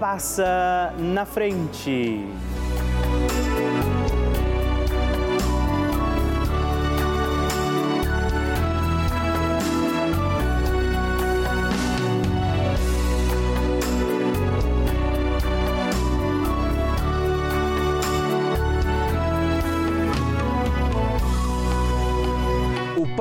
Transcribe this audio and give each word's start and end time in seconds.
passa 0.00 0.94
na 0.96 1.26
frente. 1.26 2.24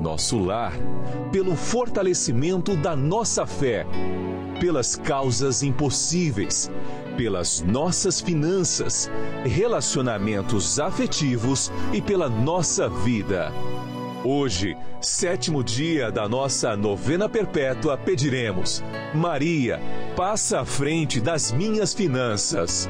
nosso 0.00 0.38
lar, 0.38 0.72
pelo 1.32 1.56
fortalecimento 1.56 2.76
da 2.76 2.94
nossa 2.96 3.46
fé, 3.46 3.86
pelas 4.60 4.96
causas 4.96 5.62
impossíveis, 5.62 6.70
pelas 7.16 7.60
nossas 7.60 8.20
finanças, 8.20 9.10
relacionamentos 9.44 10.78
afetivos 10.78 11.70
e 11.92 12.00
pela 12.00 12.28
nossa 12.28 12.88
vida. 12.88 13.52
Hoje, 14.24 14.74
sétimo 15.02 15.62
dia 15.62 16.10
da 16.10 16.26
nossa 16.26 16.74
novena 16.76 17.28
perpétua, 17.28 17.98
pediremos: 17.98 18.82
Maria, 19.14 19.80
passa 20.16 20.60
à 20.60 20.64
frente 20.64 21.20
das 21.20 21.52
minhas 21.52 21.92
finanças. 21.92 22.88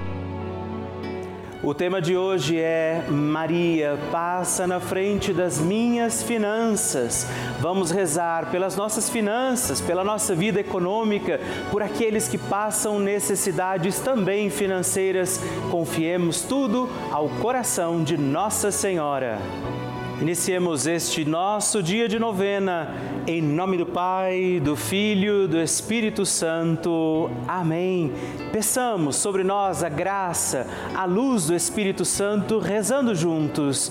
O 1.66 1.72
tema 1.72 1.98
de 1.98 2.14
hoje 2.14 2.58
é 2.58 3.06
Maria, 3.08 3.98
passa 4.12 4.66
na 4.66 4.80
frente 4.80 5.32
das 5.32 5.58
minhas 5.58 6.22
finanças. 6.22 7.26
Vamos 7.58 7.90
rezar 7.90 8.50
pelas 8.50 8.76
nossas 8.76 9.08
finanças, 9.08 9.80
pela 9.80 10.04
nossa 10.04 10.34
vida 10.34 10.60
econômica, 10.60 11.40
por 11.70 11.82
aqueles 11.82 12.28
que 12.28 12.36
passam 12.36 12.98
necessidades 12.98 13.98
também 13.98 14.50
financeiras. 14.50 15.40
Confiemos 15.70 16.42
tudo 16.42 16.86
ao 17.10 17.30
coração 17.30 18.04
de 18.04 18.18
Nossa 18.18 18.70
Senhora. 18.70 19.38
Iniciemos 20.20 20.86
este 20.86 21.24
nosso 21.24 21.82
dia 21.82 22.08
de 22.08 22.20
novena, 22.20 22.94
em 23.26 23.42
nome 23.42 23.76
do 23.76 23.84
Pai, 23.84 24.60
do 24.62 24.76
Filho, 24.76 25.48
do 25.48 25.60
Espírito 25.60 26.24
Santo. 26.24 27.28
Amém. 27.48 28.12
Peçamos 28.52 29.16
sobre 29.16 29.42
nós 29.42 29.82
a 29.82 29.88
graça, 29.88 30.68
a 30.94 31.04
luz 31.04 31.48
do 31.48 31.54
Espírito 31.54 32.04
Santo, 32.04 32.60
rezando 32.60 33.12
juntos. 33.14 33.90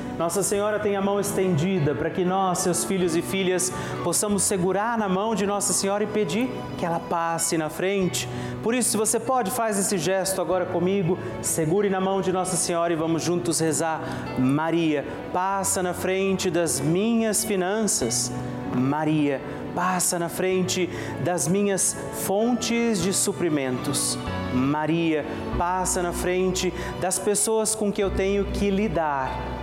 Nossa 0.17 0.43
Senhora 0.43 0.79
tem 0.79 0.95
a 0.95 1.01
mão 1.01 1.19
estendida 1.19 1.95
para 1.95 2.09
que 2.09 2.23
nós, 2.23 2.59
seus 2.59 2.83
filhos 2.83 3.15
e 3.15 3.21
filhas, 3.21 3.71
possamos 4.03 4.43
segurar 4.43 4.97
na 4.97 5.09
mão 5.09 5.33
de 5.33 5.45
Nossa 5.45 5.73
Senhora 5.73 6.03
e 6.03 6.07
pedir 6.07 6.49
que 6.77 6.85
ela 6.85 6.99
passe 6.99 7.57
na 7.57 7.69
frente. 7.69 8.27
Por 8.61 8.75
isso, 8.75 8.91
se 8.91 8.97
você 8.97 9.19
pode, 9.19 9.49
faz 9.51 9.79
esse 9.79 9.97
gesto 9.97 10.41
agora 10.41 10.65
comigo, 10.65 11.17
segure 11.41 11.89
na 11.89 11.99
mão 11.99 12.21
de 12.21 12.31
Nossa 12.31 12.55
Senhora 12.55 12.93
e 12.93 12.95
vamos 12.95 13.23
juntos 13.23 13.59
rezar. 13.59 14.01
Maria, 14.37 15.05
passa 15.33 15.81
na 15.81 15.93
frente 15.93 16.51
das 16.51 16.79
minhas 16.79 17.43
finanças. 17.43 18.31
Maria, 18.75 19.41
passa 19.73 20.19
na 20.19 20.29
frente 20.29 20.89
das 21.23 21.47
minhas 21.47 21.95
fontes 22.25 23.01
de 23.01 23.13
suprimentos. 23.13 24.17
Maria, 24.53 25.25
passa 25.57 26.01
na 26.03 26.11
frente 26.11 26.73
das 26.99 27.17
pessoas 27.17 27.73
com 27.73 27.91
que 27.91 28.03
eu 28.03 28.11
tenho 28.11 28.45
que 28.45 28.69
lidar 28.69 29.60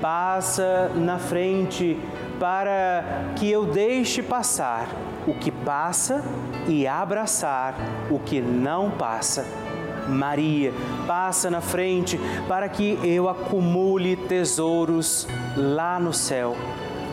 passa 0.00 0.90
na 0.94 1.18
frente 1.18 1.98
para 2.38 3.32
que 3.36 3.50
eu 3.50 3.66
deixe 3.66 4.22
passar 4.22 4.88
o 5.26 5.34
que 5.34 5.50
passa 5.50 6.24
e 6.66 6.86
abraçar 6.86 7.74
o 8.10 8.18
que 8.18 8.40
não 8.40 8.90
passa. 8.90 9.44
Maria, 10.08 10.72
passa 11.06 11.50
na 11.50 11.60
frente 11.60 12.18
para 12.48 12.68
que 12.68 12.98
eu 13.04 13.28
acumule 13.28 14.16
tesouros 14.16 15.28
lá 15.56 16.00
no 16.00 16.14
céu. 16.14 16.56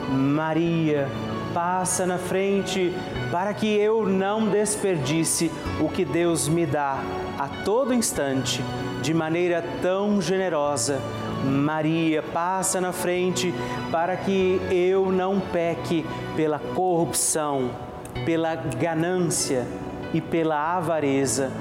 Maria, 0.09 1.09
passa 1.55 2.05
na 2.05 2.17
frente 2.17 2.93
para 3.31 3.53
que 3.53 3.65
eu 3.65 4.05
não 4.05 4.49
desperdice 4.49 5.49
o 5.79 5.87
que 5.87 6.03
Deus 6.03 6.49
me 6.49 6.65
dá 6.65 7.01
a 7.39 7.47
todo 7.63 7.93
instante 7.93 8.61
de 9.01 9.13
maneira 9.13 9.63
tão 9.81 10.21
generosa 10.21 10.99
Maria, 11.45 12.21
passa 12.21 12.81
na 12.81 12.91
frente 12.91 13.53
para 13.89 14.17
que 14.17 14.59
eu 14.69 15.11
não 15.11 15.39
peque 15.39 16.05
pela 16.35 16.59
corrupção, 16.59 17.71
pela 18.25 18.55
ganância 18.55 19.65
e 20.13 20.19
pela 20.19 20.75
avareza. 20.75 21.51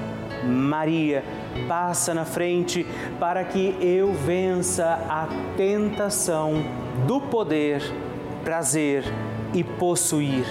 Maria, 0.43 1.23
passa 1.67 2.13
na 2.13 2.25
frente 2.25 2.85
para 3.19 3.43
que 3.43 3.77
eu 3.79 4.13
vença 4.13 4.99
a 5.07 5.27
tentação 5.55 6.63
do 7.07 7.21
poder, 7.21 7.81
prazer 8.43 9.05
e 9.55 9.63
possuir. 9.63 10.45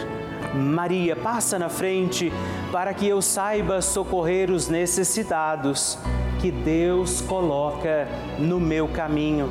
Maria, 0.54 1.14
passa 1.14 1.58
na 1.58 1.68
frente 1.68 2.32
para 2.72 2.92
que 2.94 3.06
eu 3.06 3.20
saiba 3.20 3.80
socorrer 3.80 4.50
os 4.50 4.68
necessitados 4.68 5.98
que 6.40 6.50
Deus 6.50 7.20
coloca 7.20 8.08
no 8.38 8.58
meu 8.60 8.88
caminho. 8.88 9.48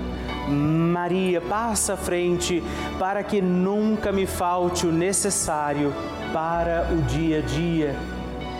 Maria, 0.47 1.41
passa 1.41 1.93
à 1.93 1.97
frente 1.97 2.63
para 2.99 3.23
que 3.23 3.41
nunca 3.41 4.11
me 4.11 4.25
falte 4.25 4.85
o 4.85 4.91
necessário 4.91 5.93
para 6.31 6.89
o 6.91 7.01
dia 7.01 7.39
a 7.39 7.41
dia. 7.41 7.95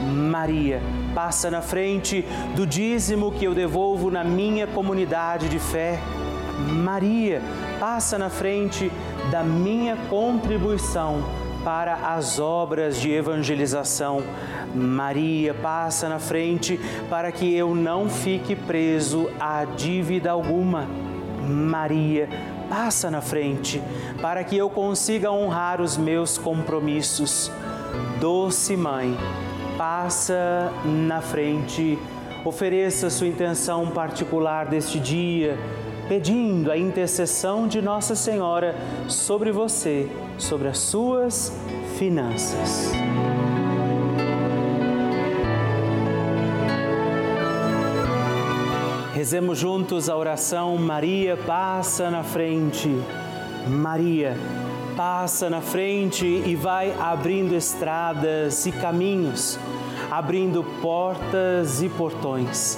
Maria, 0.02 0.82
passa 1.14 1.50
na 1.50 1.62
frente 1.62 2.26
do 2.56 2.66
dízimo 2.66 3.32
que 3.32 3.46
eu 3.46 3.54
devolvo 3.54 4.10
na 4.10 4.24
minha 4.24 4.68
comunidade 4.68 5.48
de 5.50 5.60
fé. 5.60 6.00
Maria, 6.70 7.42
passa 7.80 8.18
na 8.18 8.30
frente 8.30 8.92
da 9.32 9.44
minha 9.44 9.96
contribuição 10.10 11.24
para 11.64 11.94
as 12.16 12.40
obras 12.40 13.00
de 13.00 13.12
evangelização. 13.12 14.22
Maria 14.74 15.54
passa 15.54 16.10
na 16.10 16.20
frente 16.20 16.80
para 17.10 17.32
que 17.32 17.56
eu 17.56 17.74
não 17.74 18.10
fique 18.10 18.56
preso 18.56 19.30
a 19.40 19.66
dívida 19.66 20.32
alguma. 20.32 20.88
Maria 21.48 22.30
passa 22.70 23.12
na 23.12 23.22
frente 23.22 23.82
para 24.22 24.44
que 24.44 24.58
eu 24.58 24.70
consiga 24.70 25.32
honrar 25.32 25.82
os 25.82 25.98
meus 25.98 26.38
compromissos. 26.38 27.52
Doce 28.20 28.76
Mãe, 28.76 29.16
passa 29.78 30.72
na 30.84 31.22
frente, 31.22 32.00
ofereça 32.44 33.10
sua 33.10 33.28
intenção 33.28 33.88
particular 33.88 34.66
deste 34.66 35.00
dia, 35.00 35.58
pedindo 36.08 36.72
a 36.72 36.78
intercessão 36.78 37.68
de 37.68 37.82
Nossa 37.82 38.16
Senhora 38.16 38.76
sobre 39.08 39.52
você, 39.52 40.10
sobre 40.38 40.68
as 40.68 40.80
suas 40.80 41.52
finanças. 41.98 42.92
Rezemos 49.14 49.58
juntos 49.58 50.10
a 50.10 50.18
oração 50.18 50.76
Maria 50.76 51.38
passa 51.38 52.12
na 52.12 52.24
frente. 52.24 52.90
Maria 53.68 54.36
passa 54.98 55.50
na 55.50 55.62
frente 55.62 56.26
e 56.26 56.56
vai 56.56 56.94
abrindo 57.00 57.56
estradas 57.56 58.66
e 58.66 58.72
caminhos, 58.72 59.58
abrindo 60.12 60.64
portas 60.82 61.82
e 61.82 61.90
portões, 61.90 62.78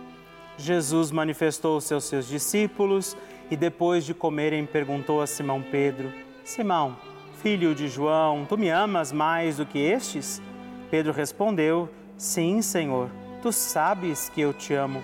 Jesus 0.61 1.11
manifestou-se 1.11 1.93
aos 1.93 2.05
seus 2.05 2.27
discípulos 2.27 3.17
e 3.49 3.57
depois 3.57 4.05
de 4.05 4.13
comerem 4.13 4.65
perguntou 4.65 5.21
a 5.21 5.27
Simão 5.27 5.61
Pedro: 5.61 6.11
Simão, 6.43 6.97
filho 7.41 7.75
de 7.75 7.87
João, 7.87 8.45
tu 8.45 8.57
me 8.57 8.69
amas 8.69 9.11
mais 9.11 9.57
do 9.57 9.65
que 9.65 9.79
estes? 9.79 10.41
Pedro 10.89 11.11
respondeu: 11.11 11.89
Sim, 12.17 12.61
Senhor, 12.61 13.09
tu 13.41 13.51
sabes 13.51 14.29
que 14.29 14.41
eu 14.41 14.53
te 14.53 14.73
amo. 14.73 15.03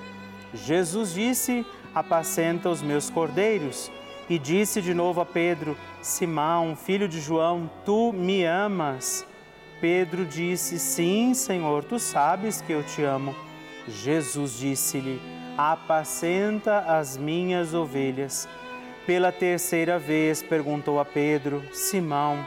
Jesus 0.53 1.13
disse: 1.13 1.65
Apacenta 1.93 2.69
os 2.69 2.81
meus 2.81 3.09
cordeiros. 3.09 3.91
E 4.29 4.37
disse 4.37 4.81
de 4.81 4.93
novo 4.93 5.21
a 5.21 5.25
Pedro: 5.25 5.77
Simão, 6.01 6.75
filho 6.75 7.07
de 7.07 7.19
João, 7.19 7.69
tu 7.85 8.11
me 8.13 8.43
amas? 8.43 9.25
Pedro 9.79 10.25
disse: 10.25 10.77
Sim, 10.77 11.33
Senhor, 11.33 11.83
tu 11.83 11.97
sabes 11.97 12.61
que 12.61 12.73
eu 12.73 12.83
te 12.83 13.03
amo. 13.03 13.33
Jesus 13.87 14.59
disse-lhe: 14.59 15.36
Apacenta 15.57 16.81
as 16.81 17.17
minhas 17.17 17.73
ovelhas. 17.73 18.47
Pela 19.07 19.31
terceira 19.31 19.97
vez 19.97 20.43
perguntou 20.43 20.99
a 20.99 21.05
Pedro: 21.05 21.63
Simão, 21.73 22.45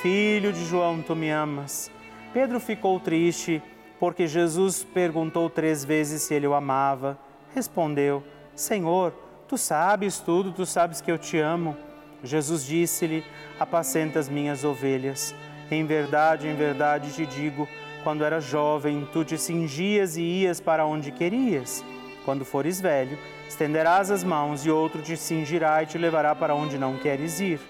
filho 0.00 0.52
de 0.52 0.64
João, 0.64 1.02
tu 1.02 1.16
me 1.16 1.30
amas? 1.30 1.90
Pedro 2.32 2.60
ficou 2.60 3.00
triste 3.00 3.60
porque 3.98 4.28
Jesus 4.28 4.84
perguntou 4.84 5.50
três 5.50 5.84
vezes 5.84 6.22
se 6.22 6.34
ele 6.34 6.46
o 6.46 6.54
amava. 6.54 7.18
Respondeu: 7.52 8.22
Senhor, 8.54 9.12
tu 9.48 9.58
sabes 9.58 10.20
tudo, 10.20 10.52
tu 10.52 10.64
sabes 10.64 11.00
que 11.00 11.10
eu 11.10 11.18
te 11.18 11.38
amo. 11.38 11.76
Jesus 12.22 12.64
disse-lhe: 12.64 13.24
Apacenta 13.58 14.20
as 14.20 14.28
minhas 14.28 14.62
ovelhas. 14.62 15.34
Em 15.70 15.84
verdade, 15.84 16.46
em 16.46 16.54
verdade 16.54 17.12
te 17.12 17.26
digo, 17.26 17.66
quando 18.04 18.24
eras 18.24 18.44
jovem, 18.44 19.08
tu 19.12 19.24
te 19.24 19.36
cingias 19.38 20.16
e 20.16 20.22
ias 20.22 20.60
para 20.60 20.86
onde 20.86 21.10
querias. 21.10 21.84
Quando 22.24 22.44
fores 22.44 22.80
velho, 22.80 23.18
estenderás 23.46 24.10
as 24.10 24.24
mãos 24.24 24.64
e 24.64 24.70
outro 24.70 25.02
te 25.02 25.16
cingirá 25.16 25.82
e 25.82 25.86
te 25.86 25.98
levará 25.98 26.34
para 26.34 26.54
onde 26.54 26.78
não 26.78 26.96
queres 26.96 27.38
ir. 27.38 27.60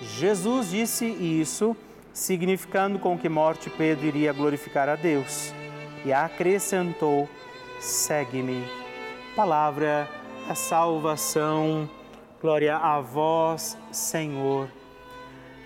Jesus 0.00 0.70
disse 0.70 1.06
isso, 1.06 1.76
significando 2.12 2.98
com 2.98 3.16
que 3.16 3.28
morte 3.28 3.70
Pedro 3.70 4.06
iria 4.06 4.32
glorificar 4.32 4.88
a 4.88 4.96
Deus. 4.96 5.54
E 6.04 6.12
acrescentou: 6.12 7.28
Segue-me. 7.78 8.64
Palavra 9.36 10.08
da 10.48 10.54
salvação. 10.56 11.88
Glória 12.40 12.76
a 12.76 13.00
vós, 13.00 13.78
Senhor. 13.92 14.68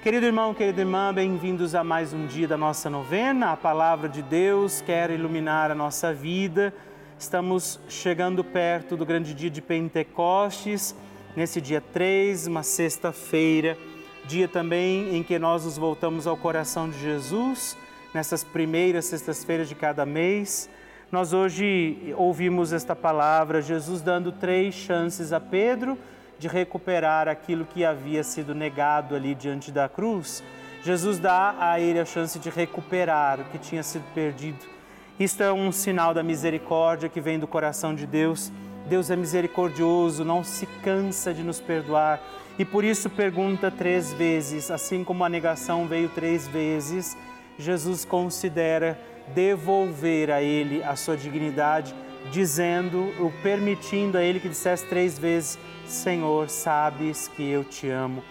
Querido 0.02 0.26
irmão, 0.26 0.52
querida 0.52 0.82
irmã, 0.82 1.12
bem-vindos 1.12 1.74
a 1.74 1.82
mais 1.82 2.12
um 2.12 2.26
dia 2.26 2.46
da 2.46 2.56
nossa 2.58 2.90
novena. 2.90 3.52
A 3.52 3.56
palavra 3.56 4.10
de 4.10 4.20
Deus 4.20 4.82
quer 4.82 5.10
iluminar 5.10 5.70
a 5.70 5.74
nossa 5.74 6.12
vida 6.12 6.72
Estamos 7.18 7.80
chegando 7.88 8.44
perto 8.44 8.94
do 8.94 9.06
grande 9.06 9.32
dia 9.32 9.48
de 9.48 9.62
Pentecostes 9.62 10.94
nesse 11.34 11.62
dia 11.62 11.80
3, 11.80 12.46
uma 12.46 12.62
sexta-feira, 12.62 13.76
dia 14.26 14.46
também 14.46 15.16
em 15.16 15.22
que 15.22 15.38
nós 15.38 15.64
nos 15.64 15.78
voltamos 15.78 16.26
ao 16.26 16.36
coração 16.36 16.90
de 16.90 17.00
Jesus, 17.00 17.74
nessas 18.12 18.44
primeiras 18.44 19.06
sextas-feiras 19.06 19.66
de 19.66 19.74
cada 19.74 20.04
mês. 20.04 20.68
Nós 21.10 21.32
hoje 21.32 22.14
ouvimos 22.18 22.74
esta 22.74 22.94
palavra, 22.94 23.62
Jesus 23.62 24.02
dando 24.02 24.30
três 24.30 24.74
chances 24.74 25.32
a 25.32 25.40
Pedro 25.40 25.96
de 26.38 26.48
recuperar 26.48 27.28
aquilo 27.28 27.64
que 27.64 27.82
havia 27.82 28.22
sido 28.22 28.54
negado 28.54 29.16
ali 29.16 29.34
diante 29.34 29.72
da 29.72 29.88
cruz. 29.88 30.44
Jesus 30.82 31.18
dá 31.18 31.56
a 31.58 31.80
ele 31.80 31.98
a 31.98 32.04
chance 32.04 32.38
de 32.38 32.50
recuperar 32.50 33.40
o 33.40 33.44
que 33.44 33.58
tinha 33.58 33.82
sido 33.82 34.04
perdido. 34.14 34.75
Isto 35.18 35.42
é 35.42 35.52
um 35.52 35.72
sinal 35.72 36.12
da 36.12 36.22
misericórdia 36.22 37.08
que 37.08 37.20
vem 37.20 37.38
do 37.38 37.46
coração 37.46 37.94
de 37.94 38.06
Deus 38.06 38.52
Deus 38.88 39.10
é 39.10 39.16
misericordioso, 39.16 40.24
não 40.24 40.44
se 40.44 40.64
cansa 40.82 41.34
de 41.34 41.42
nos 41.42 41.60
perdoar 41.60 42.20
e 42.58 42.64
por 42.64 42.84
isso 42.84 43.10
pergunta 43.10 43.70
três 43.70 44.12
vezes, 44.12 44.70
assim 44.70 45.02
como 45.04 45.24
a 45.24 45.28
negação 45.28 45.86
veio 45.86 46.08
três 46.08 46.46
vezes, 46.46 47.16
Jesus 47.58 48.04
considera 48.04 48.98
devolver 49.34 50.30
a 50.30 50.40
ele 50.40 50.82
a 50.82 50.94
sua 50.94 51.16
dignidade, 51.16 51.94
dizendo, 52.30 53.12
ou 53.20 53.30
permitindo 53.42 54.16
a 54.16 54.22
ele 54.22 54.40
que 54.40 54.48
dissesse 54.48 54.86
três 54.86 55.18
vezes: 55.18 55.58
Senhor, 55.86 56.48
sabes 56.48 57.28
que 57.28 57.42
eu 57.42 57.62
te 57.62 57.90
amo. 57.90 58.22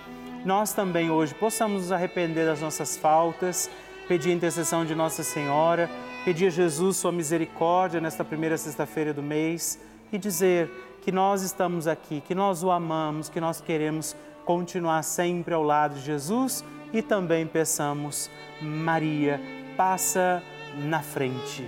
Nós 0.43 0.73
também 0.73 1.11
hoje 1.11 1.35
possamos 1.35 1.83
nos 1.83 1.91
arrepender 1.91 2.45
das 2.45 2.61
nossas 2.61 2.97
faltas, 2.97 3.69
pedir 4.07 4.31
intercessão 4.31 4.85
de 4.85 4.95
Nossa 4.95 5.21
Senhora, 5.21 5.89
pedir 6.25 6.47
a 6.47 6.49
Jesus 6.49 6.97
sua 6.97 7.11
misericórdia 7.11 8.01
nesta 8.01 8.25
primeira 8.25 8.57
sexta-feira 8.57 9.13
do 9.13 9.21
mês 9.21 9.79
e 10.11 10.17
dizer 10.17 10.97
que 11.03 11.11
nós 11.11 11.43
estamos 11.43 11.87
aqui, 11.87 12.19
que 12.19 12.33
nós 12.33 12.63
o 12.63 12.71
amamos, 12.71 13.29
que 13.29 13.39
nós 13.39 13.61
queremos 13.61 14.15
continuar 14.43 15.03
sempre 15.03 15.53
ao 15.53 15.61
lado 15.61 15.93
de 15.93 16.01
Jesus 16.01 16.65
e 16.91 17.03
também 17.03 17.45
peçamos, 17.45 18.31
Maria, 18.59 19.39
passa 19.77 20.41
na 20.75 20.99
frente. 20.99 21.63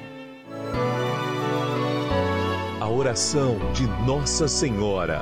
A 2.81 2.89
oração 2.89 3.57
de 3.73 3.85
Nossa 4.07 4.47
Senhora. 4.47 5.21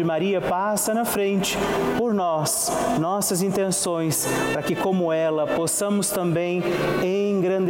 Maria 0.03 0.31
Maria 0.31 0.41
passa 0.41 0.93
na 0.93 1.03
frente 1.03 1.57
por 1.97 2.13
nós, 2.13 2.71
nossas 2.99 3.41
intenções, 3.41 4.27
para 4.53 4.61
que, 4.61 4.75
como 4.75 5.11
ela, 5.11 5.47
possamos 5.47 6.09
também 6.09 6.63
engrandecer 7.03 7.61